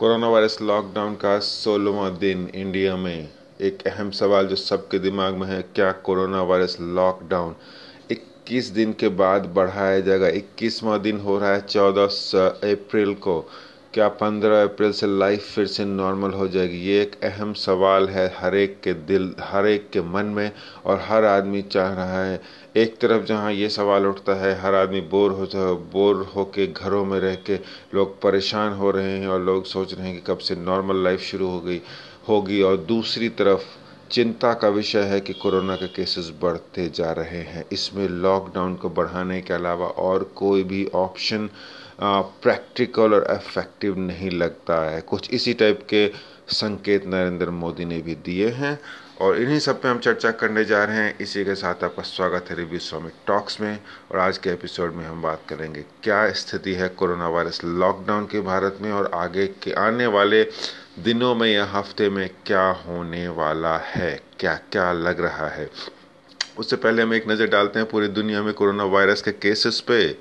[0.00, 3.28] Corona virus lockdown का सोलहवा दिन इंडिया में।
[3.60, 7.54] एक अहम सवाल जो सबके दिमाग में है, क्या कोरोना वायरस लॉकडाउन
[8.10, 10.28] 21 दिन के बाद बढ़ाया जाएगा?
[10.28, 12.04] इक्कीसवा दिन हो रहा है 14
[12.48, 13.50] अप्रैल को।
[13.94, 16.76] क्या 15 अप्रैल से लाइफ फिर से नॉर्मल हो जाएगी?
[16.80, 20.52] ये एक अहम सवाल है हर एक के दिल, हर एक के मन में
[20.86, 22.40] और हर आदमी चाह रहा है।
[22.76, 27.04] एक तरफ़ जहाँ ये सवाल उठता है, हर आदमी बोर हो बोर हो के घरों
[27.04, 27.56] में रह के
[27.94, 31.20] लोग परेशान हो रहे हैं और लोग सोच रहे हैं कि कब से नॉर्मल लाइफ
[31.22, 31.80] शुरू हो गई,
[32.28, 33.64] होगी। और दूसरी तरफ़
[34.10, 38.90] चिंता का विषय है कि कोरोना के केसेस बढ़ते जा रहे हैं। इसमें लॉकडाउन को
[38.90, 41.48] बढ़ाने के अलावा और कोई भी ऑप्शन
[42.00, 46.06] प्रैक्टिकल और इफ़ेक्टिव नहीं लगता है। कुछ इसी टाइप के
[46.50, 48.78] संकेत नरेंद्र मोदी ने भी दिए हैं
[49.20, 52.46] और इन्हीं सब पे हम चर्चा करने जा रहे हैं। इसी के साथ आपका स्वागत
[52.50, 53.78] है रिव्यू स्वामी टॉक्स में
[54.12, 58.40] और आज के एपिसोड में हम बात करेंगे, क्या स्थिति है कोरोना वायरस लॉकडाउन के
[58.40, 60.42] भारत में और आगे के आने वाले
[60.98, 65.70] दिनों में या हफ़्ते में क्या होने वाला है क्या क्या लग रहा है?
[66.58, 70.16] उससे पहले हम एक नज़र डालते हैं पूरी दुनिया में कोरोना वायरस के केसेस पे।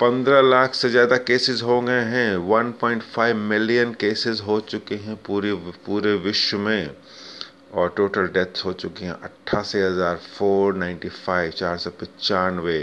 [0.00, 5.52] पंद्रह लाख से ज़्यादा केसेस हो गए हैं। 1.5 मिलियन केसेस हो चुके हैं पूरे
[5.86, 6.90] पूरे विश्व में।
[7.74, 12.78] और टोटल डेथ्स हो चुकी हैं अट्ठासी हज़ार फोर नाइन्टी फाइव चार सौ पचानवे।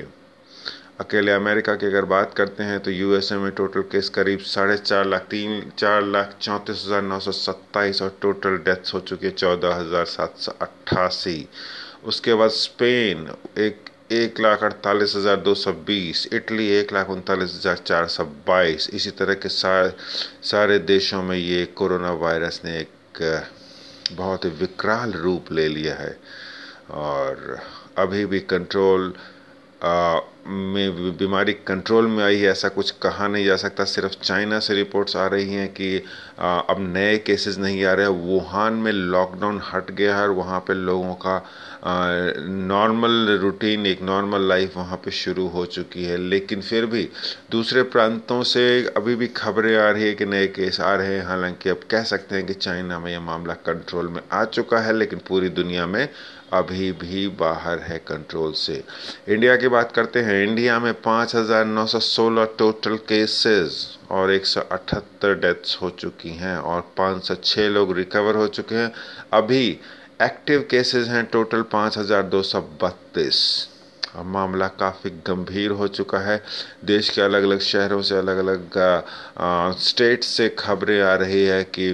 [1.00, 5.06] अकेले अमेरिका की अगर बात करते हैं तो यूएसए में टोटल केस करीब साढ़े चार
[5.06, 9.32] लाख, तीन, चार लाख चौंतीस हज़ार नौ सौ सत्ताईस और टोटल डेथ्स हो चुकी है
[9.34, 11.48] चौदह हज़ार सात सौ अट्ठासी।
[12.06, 13.28] उसके बाद स्पेन,
[13.60, 18.24] एक एक लाख अड़तालीस हज़ार दो सौ बीस, इटली एक लाख उनतालीस हज़ार चार सौ
[18.48, 19.94] बाईस। इसी तरह के सारे
[20.44, 23.44] सारे देशों में ये कोरोना वायरस ने एक
[24.12, 26.18] बहुत ही विकराल रूप ले लिया है।
[26.92, 27.60] और
[27.98, 29.14] अभी भी कंट्रोल
[29.86, 34.74] में बीमारी कंट्रोल में आई है ऐसा कुछ कहा नहीं जा सकता। सिर्फ़ चाइना से
[34.76, 36.04] रिपोर्ट्स आ रही हैं कि
[36.40, 40.60] आ, अब नए केसेस नहीं आ रहे। वुहान में लॉकडाउन हट गया है और वहाँ
[40.60, 41.38] पे लोगों का
[41.86, 47.08] नॉर्मल रूटीन एक नॉर्मल लाइफ वहाँ पे शुरू हो चुकी है। लेकिन फिर भी
[47.52, 48.64] दूसरे प्रांतों से
[48.98, 52.04] अभी भी खबरें आ रही है कि नए केस आ रहे हैं। हालाँकि अब कह
[52.04, 55.88] सकते हैं कि चाइना में यह मामला कंट्रोल में आ चुका है लेकिन पूरी दुनिया
[55.88, 56.08] में
[56.54, 58.84] अभी भी बाहर है कंट्रोल से।
[59.28, 66.30] इंडिया की बात करते हैं इंडिया में 5,916 टोटल केसेस और 178 डेथ्स हो चुकी
[66.36, 68.92] हैं और 506 लोग रिकवर हो चुके हैं।
[69.34, 69.68] अभी
[70.22, 73.70] एक्टिव केसेस हैं टोटल 5,232
[74.16, 76.42] अब मामला काफ़ी गंभीर हो चुका है।
[76.86, 81.92] देश के अलग अलग शहरों से अलग अलग स्टेट से खबरें आ रही है कि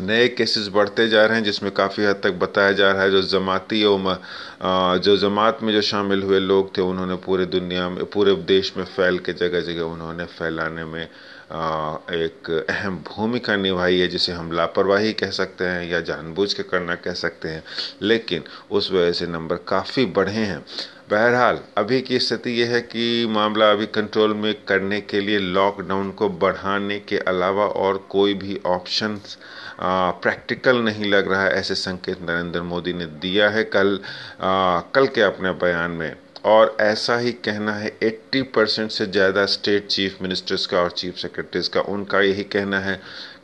[0.00, 3.20] नए केसेस बढ़ते जा रहे हैं, जिसमें काफ़ी हद तक बताया जा रहा है जो
[3.22, 3.80] जमाती
[5.04, 8.84] जो जमात में जो शामिल हुए लोग थे, उन्होंने पूरे दुनिया में, पूरे देश में
[8.84, 15.12] फैल के जगह जगह उन्होंने फैलाने में एक अहम भूमिका निभाई है, जिसे हम लापरवाही
[15.12, 17.62] कह सकते हैं या जानबूझ के करना कह सकते हैं।
[18.02, 20.64] लेकिन उस वजह से नंबर काफ़ी बढ़े हैं।
[21.10, 26.10] बहरहाल अभी की स्थिति यह है कि मामला अभी कंट्रोल में करने के लिए लॉकडाउन
[26.10, 29.18] को बढ़ाने के अलावा और कोई भी ऑप्शन
[30.22, 33.98] प्रैक्टिकल नहीं लग रहा है ऐसे संकेत नरेंद्र मोदी ने दिया है कल
[34.40, 39.44] आ, कल के अपने बयान में। और ऐसा ही कहना है 80 परसेंट से ज़्यादा
[39.46, 42.96] स्टेट चीफ मिनिस्टर्स का और चीफ सेक्रेटरीज का उनका यही कहना है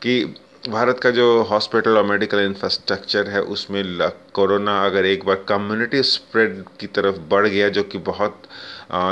[0.02, 0.22] कि
[0.62, 3.82] भारत का जो हॉस्पिटल और मेडिकल इंफ्रास्ट्रक्चर है, उसमें
[4.34, 8.42] कोरोना अगर एक बार कम्युनिटी स्प्रेड की तरफ़ बढ़ गया, जो कि बहुत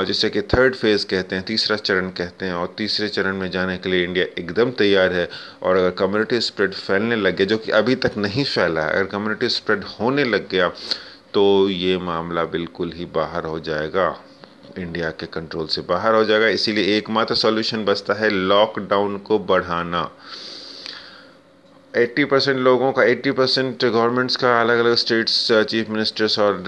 [0.07, 3.77] जैसे कि थर्ड फ़ेज़ कहते हैं, तीसरा चरण कहते हैं, और तीसरे चरण में जाने
[3.77, 5.27] के लिए इंडिया एकदम तैयार है,
[5.63, 9.05] और अगर कम्युनिटी स्प्रेड फैलने लग गया, जो कि अभी तक नहीं फैला है, अगर
[9.07, 10.71] कम्युनिटी स्प्रेड होने लग गया
[11.33, 14.07] तो ये मामला बिल्कुल ही बाहर हो जाएगा।
[14.77, 20.09] इंडिया के कंट्रोल से बाहर हो जाएगा। इसीलिए एकमात्र सॉल्यूशन बचता है लॉकडाउन को बढ़ाना।
[21.93, 26.63] 80 परसेंट लोगों का 80 परसेंट गवर्नमेंट्स का अलग अलग स्टेट्स चीफ मिनिस्टर्स और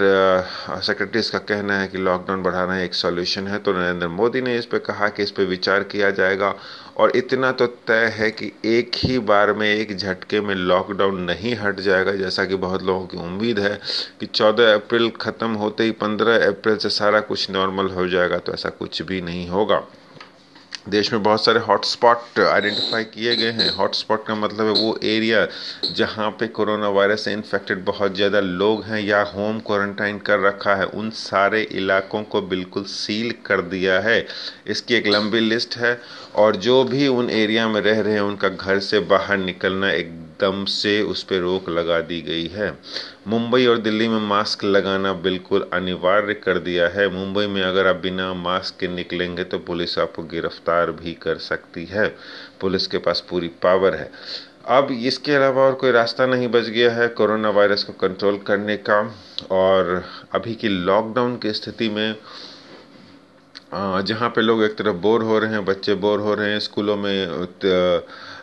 [0.82, 4.56] सेक्रेटरीज uh, का कहना है कि लॉकडाउन बढ़ाना एक सॉल्यूशन है। तो नरेंद्र मोदी ने
[4.58, 6.54] इस पर कहा कि इस पर विचार किया जाएगा
[6.96, 11.54] और इतना तो तय है कि एक ही बार में एक झटके में लॉकडाउन नहीं
[11.56, 13.78] हट जाएगा। जैसा कि बहुत लोगों की उम्मीद है
[14.20, 18.52] कि 14 अप्रैल ख़त्म होते ही 15 अप्रैल से सारा कुछ नॉर्मल हो जाएगा तो
[18.52, 19.82] ऐसा कुछ भी नहीं होगा।
[20.88, 25.46] देश में बहुत सारे हॉटस्पॉट आइडेंटिफाई किए गए हैं। हॉटस्पॉट का मतलब है वो एरिया
[25.96, 30.74] जहाँ पे कोरोना वायरस से इन्फेक्टेड बहुत ज़्यादा लोग हैं या होम क्वारंटाइन कर रखा
[30.74, 34.26] है। उन सारे इलाकों को बिल्कुल सील कर दिया है।
[34.66, 36.00] इसकी एक लंबी लिस्ट है
[36.36, 40.10] और जो भी उन एरिया में रह रहे हैं, उनका घर से बाहर निकलना एक
[40.42, 42.70] एकदम से उस पर रोक लगा दी गई है।
[43.28, 47.96] मुंबई और दिल्ली में मास्क लगाना बिल्कुल अनिवार्य कर दिया है। मुंबई में अगर आप
[47.96, 52.08] बिना मास्क के निकलेंगे तो पुलिस आपको गिरफ़्तार भी कर सकती है।
[52.60, 54.10] पुलिस के पास पूरी पावर है।
[54.70, 58.76] अब इसके अलावा और कोई रास्ता नहीं बच गया है। कोरोना वायरस को कंट्रोल करने
[58.88, 59.00] का
[59.52, 60.04] और
[60.34, 62.14] अभी की लॉकडाउन की स्थिति में
[63.74, 66.96] जहाँ पे लोग एक तरफ़ बोर हो रहे हैं, बच्चे बोर हो रहे हैं, स्कूलों
[66.96, 67.46] में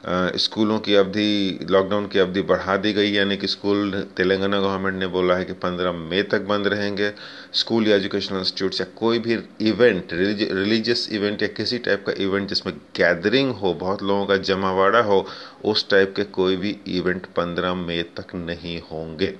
[0.03, 5.07] स्कूलों की अवधि लॉकडाउन की अवधि बढ़ा दी गई यानी कि स्कूल तेलंगाना गवर्नमेंट ने
[5.07, 7.11] बोला है कि 15 मई तक बंद रहेंगे।
[7.53, 12.47] स्कूल या एजुकेशनल इंस्टीट्यूट या कोई भी इवेंट रिलीजियस इवेंट या किसी टाइप का इवेंट
[12.49, 15.25] जिसमें गैदरिंग हो बहुत लोगों का जमावाड़ा हो
[15.65, 19.33] उस टाइप के कोई भी इवेंट 15 मई तक नहीं होंगे।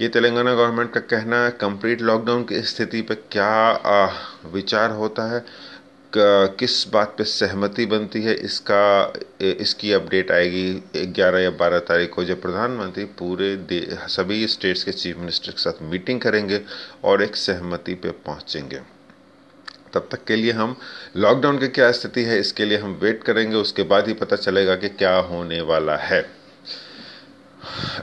[0.00, 4.08] ये तेलंगाना गवर्नमेंट का कहना है कंप्लीट लॉकडाउन की स्थिति पर क्या आ,
[4.52, 5.44] विचार होता है?
[6.12, 9.12] किस बात पे सहमति बनती है, इसका
[9.42, 13.56] इसकी अपडेट आएगी 11 या 12 तारीख को जब प्रधानमंत्री पूरे
[14.08, 16.60] सभी स्टेट्स के चीफ मिनिस्टर के साथ मीटिंग करेंगे
[17.04, 18.80] और एक सहमति पे पहुँचेंगे।
[19.94, 20.76] तब तक के लिए हम,
[21.16, 24.76] लॉकडाउन की क्या स्थिति है, इसके लिए हम वेट करेंगे, उसके बाद ही पता चलेगा
[24.76, 26.20] कि क्या होने वाला है।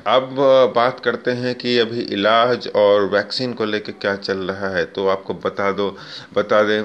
[0.08, 0.36] अब
[0.76, 5.08] बात करते हैं कि अभी इलाज और वैक्सीन को लेकर क्या चल रहा है तो
[5.08, 5.96] आपको बता दो,
[6.34, 6.84] बता दें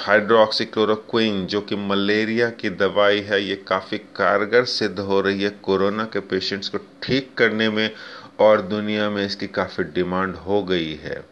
[0.00, 6.04] हाइड्रोक्सीक्लोरोक्विन जो कि मलेरिया की दवाई है, ये काफ़ी कारगर सिद्ध हो रही है कोरोना
[6.04, 7.90] के पेशेंट्स को ठीक करने में
[8.40, 11.22] और दुनिया में इसकी काफ़ी डिमांड हो गई है।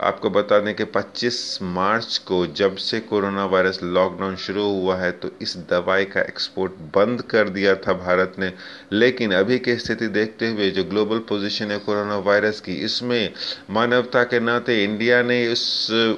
[0.00, 5.10] आपको बता दें कि 25 मार्च को जब से कोरोना वायरस लॉकडाउन शुरू हुआ है
[5.12, 8.52] तो इस दवाई का एक्सपोर्ट बंद कर दिया था भारत ने।
[8.92, 13.32] लेकिन अभी की स्थिति देखते हुए जो ग्लोबल पोजीशन है कोरोना वायरस की, इसमें
[13.70, 15.66] मानवता के नाते इंडिया ने इस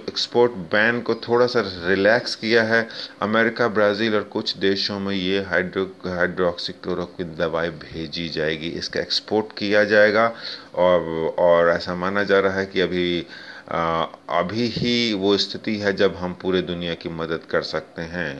[0.08, 2.86] एक्सपोर्ट बैन को थोड़ा सा रिलैक्स किया है।
[3.22, 9.84] अमेरिका, ब्राज़ील और कुछ देशों में ये हाइड्रो हाइड्रोक्सीक्लोरोक्विन दवाई भेजी जाएगी, इसका एक्सपोर्ट किया
[9.84, 10.32] जाएगा।
[10.76, 13.26] और और ऐसा माना जा रहा है कि अभी
[13.70, 18.30] अभी ही वो स्थिति है जब हम पूरे दुनिया की मदद कर सकते हैं।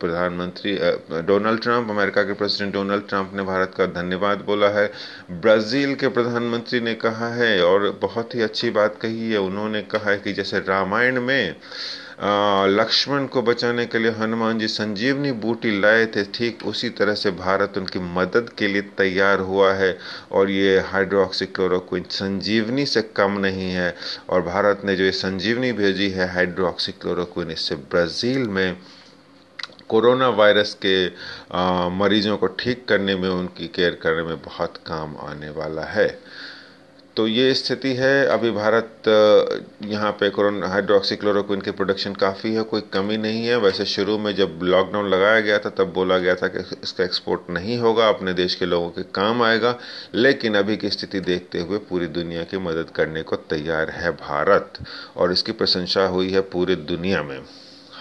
[0.00, 0.74] प्रधानमंत्री
[1.22, 4.86] डोनाल्ड ट्रंप, अमेरिका के प्रेसिडेंट डोनाल्ड ट्रंप ने भारत का धन्यवाद बोला है।
[5.30, 10.10] ब्राज़ील के प्रधानमंत्री ने कहा है, और बहुत ही अच्छी बात कही है। उन्होंने कहा
[10.10, 11.56] है कि जैसे रामायण में
[12.18, 17.30] लक्ष्मण को बचाने के लिए हनुमान जी संजीवनी बूटी लाए थे। ठीक उसी तरह से
[17.30, 19.96] भारत उनकी मदद के लिए तैयार हुआ है
[20.32, 23.94] और ये हाइड्रोक्सीक्लोरोक्विन संजीवनी से कम नहीं है
[24.30, 28.76] और भारत ने जो ये संजीवनी भेजी है हाइड्रोक्सीक्लोरोक्विन इससे ब्राज़ील में
[29.88, 30.96] कोरोना वायरस के
[31.52, 36.08] आ, मरीजों को ठीक करने में उनकी केयर करने में बहुत काम आने वाला है।
[37.16, 39.08] तो ये स्थिति है। अभी भारत
[39.84, 44.34] यहाँ पे कोरोना हाइड्रोक्सीक्लोरोक्विन की प्रोडक्शन काफ़ी है, कोई कमी नहीं है। वैसे शुरू में
[44.36, 48.32] जब लॉकडाउन लगाया गया था, तब बोला गया था कि इसका एक्सपोर्ट नहीं होगा, अपने
[48.32, 49.74] देश के लोगों के काम आएगा।
[50.14, 54.72] लेकिन अभी की स्थिति देखते हुए पूरी दुनिया की मदद करने को तैयार है भारत,
[55.16, 57.40] और इसकी प्रशंसा हुई है पूरी दुनिया में।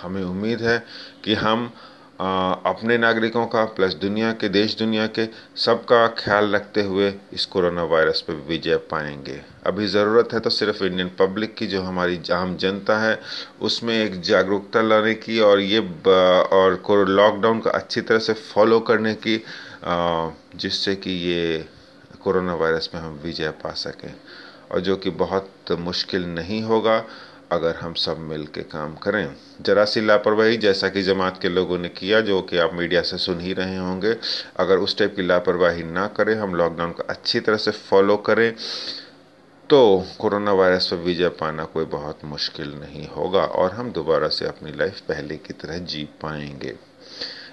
[0.01, 0.83] हमें उम्मीद है
[1.23, 1.71] कि हम
[2.19, 5.25] अपने नागरिकों का, प्लस दुनिया के, देश दुनिया के,
[5.55, 10.83] सबका ख्याल रखते हुए इस कोरोना वायरस पर विजय पाएँगे। अभी ज़रूरत है तो सिर्फ़
[10.83, 13.19] इंडियन पब्लिक की, जो हमारी आम जनता है,
[13.61, 19.13] उसमें एक जागरूकता लाने की और ये और लॉकडाउन का अच्छी तरह से फॉलो करने
[19.27, 19.43] की
[19.85, 21.65] जिससे कि ये
[22.21, 24.13] कोरोना वायरस में हम विजय पा सकें।
[24.71, 26.97] और जो कि बहुत मुश्किल नहीं होगा
[27.51, 31.77] अगर हम सब मिल के काम करें। जरा सी लापरवाही जैसा कि जमात के लोगों
[31.79, 34.15] ने किया, जो कि आप मीडिया से सुन ही रहे होंगे।
[34.57, 38.53] अगर उस टाइप की लापरवाही ना करें, हम लॉकडाउन को अच्छी तरह से फॉलो करें
[39.69, 44.45] तो कोरोना वायरस पर विजय पाना कोई बहुत मुश्किल नहीं होगा और हम दोबारा से
[44.45, 46.75] अपनी लाइफ पहले की तरह जी पाएँगे।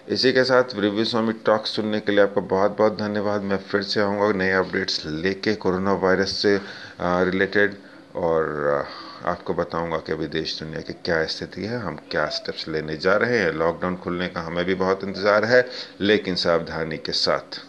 [0.08, 3.82] इसी के साथ रिव्यू स्वामी टॉक सुनने के लिए आपका बहुत बहुत धन्यवाद। मैं फिर
[3.82, 6.58] से आऊँगा नए अपडेट्स लेके कोरोना वायरस से
[7.00, 7.76] रिलेटेड
[8.16, 8.84] और
[9.22, 13.16] आपको बताऊँगा कि अभी देश दुनिया की क्या स्थिति है, हम क्या स्टेप्स लेने जा
[13.16, 15.66] रहे हैं। लॉकडाउन खुलने का हमें भी बहुत इंतज़ार है,
[16.00, 17.60] लेकिन सावधानी के साथ।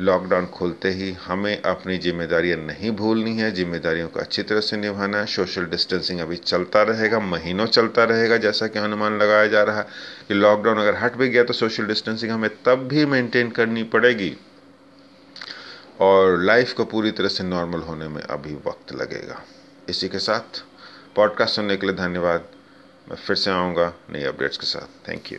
[0.00, 5.18] लॉकडाउन खुलते ही हमें अपनी जिम्मेदारियाँ नहीं भूलनी है, जिम्मेदारियों को अच्छी तरह से निभाना
[5.18, 9.78] है। सोशल डिस्टेंसिंग अभी चलता रहेगा, महीनों चलता रहेगा, जैसा कि अनुमान लगाया जा रहा
[9.78, 9.86] है
[10.28, 14.36] कि लॉकडाउन अगर हट भी गया तो सोशल डिस्टेंसिंग हमें तब भी मेंटेन करनी पड़ेगी।
[16.00, 19.42] और लाइफ को पूरी तरह से नॉर्मल होने में अभी वक्त लगेगा।
[19.88, 20.64] इसी के साथ।
[21.16, 22.48] पॉडकास्ट सुनने के लिए धन्यवाद।
[23.08, 25.38] मैं फिर से आऊँगा नई अपडेट्स के साथ। Thank you